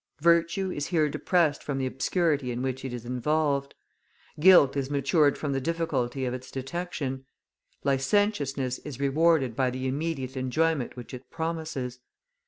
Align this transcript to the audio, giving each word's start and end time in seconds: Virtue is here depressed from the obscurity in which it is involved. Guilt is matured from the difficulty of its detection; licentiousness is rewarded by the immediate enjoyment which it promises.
Virtue 0.23 0.71
is 0.71 0.87
here 0.87 1.07
depressed 1.07 1.61
from 1.63 1.77
the 1.77 1.85
obscurity 1.85 2.51
in 2.51 2.63
which 2.63 2.83
it 2.83 2.91
is 2.91 3.05
involved. 3.05 3.75
Guilt 4.39 4.75
is 4.75 4.89
matured 4.89 5.37
from 5.37 5.51
the 5.53 5.61
difficulty 5.61 6.25
of 6.25 6.33
its 6.33 6.49
detection; 6.49 7.23
licentiousness 7.83 8.79
is 8.79 8.99
rewarded 8.99 9.55
by 9.55 9.69
the 9.69 9.85
immediate 9.87 10.35
enjoyment 10.35 10.95
which 10.95 11.13
it 11.13 11.29
promises. 11.29 11.99